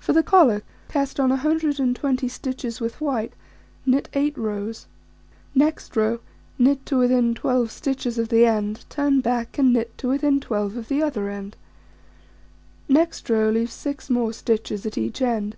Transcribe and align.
For 0.00 0.12
the 0.12 0.24
collar: 0.24 0.64
Cast 0.88 1.20
on 1.20 1.28
120 1.30 2.26
stitches 2.26 2.80
with 2.80 3.00
white, 3.00 3.32
knit 3.86 4.08
8 4.12 4.36
rows. 4.36 4.86
Next 5.54 5.94
row: 5.94 6.18
Knit 6.58 6.84
to 6.86 6.98
within 6.98 7.34
12 7.36 7.70
stitches 7.70 8.18
of 8.18 8.30
the 8.30 8.46
end, 8.46 8.84
turn 8.90 9.20
back, 9.20 9.56
and 9.56 9.72
knit 9.72 9.96
to 9.98 10.08
within 10.08 10.40
12 10.40 10.76
of 10.76 10.88
the 10.88 11.04
other 11.04 11.30
end. 11.30 11.56
Next 12.88 13.30
row: 13.30 13.50
Leave 13.50 13.70
6 13.70 14.10
more 14.10 14.32
stitches 14.32 14.84
at 14.86 14.98
each 14.98 15.22
end. 15.22 15.54